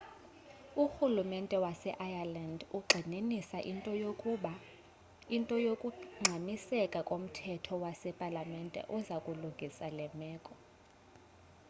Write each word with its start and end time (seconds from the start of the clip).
urhulumente 0.83 1.55
waseireland 1.65 2.59
ugxininisa 2.77 3.57
into 5.49 5.55
yokungxamiseka 5.65 6.99
komthetho 7.09 7.73
wasepalamente 7.83 8.79
oza 8.95 9.15
kulungisa 9.25 9.87
le 9.97 10.07
meko 10.19 10.53